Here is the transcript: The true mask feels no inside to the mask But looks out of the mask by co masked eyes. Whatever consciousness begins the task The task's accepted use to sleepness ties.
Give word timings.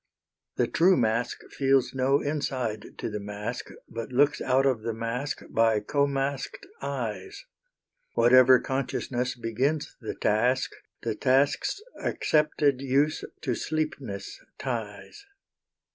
The 0.55 0.65
true 0.65 0.97
mask 0.97 1.41
feels 1.51 1.93
no 1.93 2.21
inside 2.21 2.97
to 2.97 3.07
the 3.07 3.19
mask 3.19 3.69
But 3.87 4.11
looks 4.11 4.41
out 4.41 4.65
of 4.65 4.81
the 4.81 4.95
mask 4.95 5.43
by 5.51 5.79
co 5.79 6.07
masked 6.07 6.65
eyes. 6.81 7.45
Whatever 8.15 8.59
consciousness 8.59 9.35
begins 9.35 9.95
the 10.01 10.15
task 10.15 10.71
The 11.03 11.13
task's 11.13 11.83
accepted 12.01 12.81
use 12.81 13.23
to 13.41 13.53
sleepness 13.53 14.43
ties. 14.57 15.27